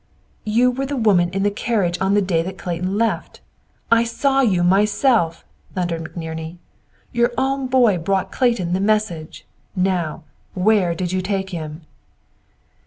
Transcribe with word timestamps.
"You 0.45 0.71
were 0.71 0.87
the 0.87 0.97
woman 0.97 1.29
in 1.29 1.43
the 1.43 1.51
carriage 1.51 2.01
on 2.01 2.15
the 2.15 2.23
day 2.23 2.41
that 2.41 2.57
Clayton 2.57 2.97
left! 2.97 3.39
I 3.91 4.03
SAW 4.03 4.39
YOU 4.41 4.63
MYSELF!" 4.63 5.45
thundered 5.75 6.03
McNerney. 6.15 6.57
"Your 7.11 7.31
own 7.37 7.67
boy 7.67 7.99
brought 7.99 8.31
Clayton 8.31 8.73
the 8.73 8.79
message. 8.79 9.45
Now, 9.75 10.23
where 10.55 10.95
did 10.95 11.11
you 11.11 11.21
take 11.21 11.51
him?" 11.51 11.81